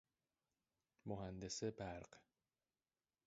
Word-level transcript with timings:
مهندس 1.05 1.63
برق 1.63 2.17